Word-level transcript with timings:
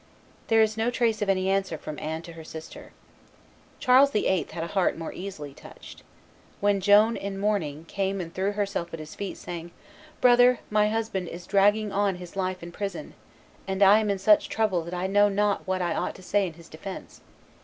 There 0.47 0.63
is 0.63 0.77
no 0.77 0.89
trace 0.89 1.21
of 1.21 1.29
any 1.29 1.47
answer 1.47 1.77
from 1.77 1.99
Anne 1.99 2.23
to 2.23 2.33
her 2.33 2.43
sister. 2.43 2.91
Charles 3.77 4.09
VIII. 4.09 4.47
had 4.51 4.63
a 4.63 4.73
heart 4.73 4.97
more 4.97 5.13
easily 5.13 5.53
touched. 5.53 6.01
When 6.59 6.81
Joan, 6.81 7.15
in 7.15 7.37
mourning, 7.37 7.85
came 7.85 8.19
and 8.19 8.33
threw 8.33 8.53
herself 8.53 8.95
at 8.95 8.99
his 8.99 9.13
feet, 9.13 9.37
saying, 9.37 9.69
"Brother, 10.19 10.57
my 10.71 10.89
husband 10.89 11.27
is 11.27 11.45
dragging 11.45 11.91
on 11.91 12.15
his 12.15 12.35
life 12.35 12.63
in 12.63 12.71
prison; 12.71 13.13
and 13.67 13.83
I 13.83 13.99
am 13.99 14.09
in 14.09 14.17
such 14.17 14.49
trouble 14.49 14.81
that 14.85 14.93
I 14.95 15.05
know 15.05 15.29
not 15.29 15.67
what 15.67 15.83
I 15.83 15.93
ought 15.93 16.15
to 16.15 16.23
say 16.23 16.47
in 16.47 16.53
his 16.53 16.67
defence. 16.67 17.21